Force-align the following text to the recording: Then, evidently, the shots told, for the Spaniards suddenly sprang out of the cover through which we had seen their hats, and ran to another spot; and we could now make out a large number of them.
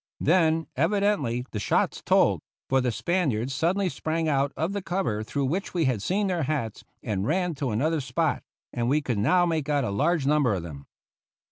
Then, 0.19 0.65
evidently, 0.75 1.45
the 1.51 1.59
shots 1.59 2.01
told, 2.03 2.41
for 2.67 2.81
the 2.81 2.91
Spaniards 2.91 3.53
suddenly 3.53 3.87
sprang 3.87 4.27
out 4.27 4.51
of 4.57 4.73
the 4.73 4.81
cover 4.81 5.21
through 5.21 5.45
which 5.45 5.75
we 5.75 5.85
had 5.85 6.01
seen 6.01 6.25
their 6.25 6.41
hats, 6.41 6.83
and 7.03 7.27
ran 7.27 7.53
to 7.61 7.69
another 7.69 8.01
spot; 8.01 8.41
and 8.73 8.89
we 8.89 9.03
could 9.03 9.19
now 9.19 9.45
make 9.45 9.69
out 9.69 9.83
a 9.83 9.91
large 9.91 10.25
number 10.25 10.55
of 10.55 10.63
them. 10.63 10.87